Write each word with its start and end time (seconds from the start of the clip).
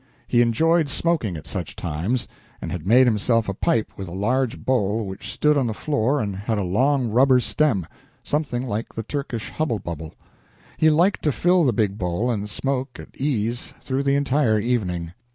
He 0.27 0.41
enjoyed 0.41 0.89
smoking 0.89 1.37
at 1.37 1.45
such 1.45 1.75
times, 1.75 2.27
and 2.59 2.71
had 2.71 2.87
made 2.87 3.05
himself 3.05 3.47
a 3.47 3.53
pipe 3.53 3.91
with 3.97 4.07
a 4.07 4.11
large 4.11 4.65
bowl 4.65 5.05
which 5.05 5.31
stood 5.31 5.57
on 5.59 5.67
the 5.67 5.75
floor 5.75 6.19
and 6.19 6.35
had 6.35 6.57
a 6.57 6.63
long 6.63 7.11
rubber 7.11 7.39
stem, 7.39 7.85
something 8.23 8.65
like 8.67 8.95
the 8.95 9.03
Turkish 9.03 9.51
hubble 9.51 9.77
bubble. 9.77 10.15
He 10.75 10.89
liked 10.89 11.21
to 11.21 11.31
fill 11.31 11.65
the 11.65 11.71
big 11.71 11.99
bowl 11.99 12.31
and 12.31 12.49
smoke 12.49 12.97
at 12.99 13.15
ease 13.15 13.75
through 13.79 14.01
the 14.01 14.15
entire 14.15 14.57
evening. 14.59 15.13